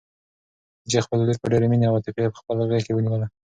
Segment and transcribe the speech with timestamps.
[0.79, 3.27] خدیجې خپله لور په ډېرې مینې او عاطفې په خپله غېږ کې ونیوله.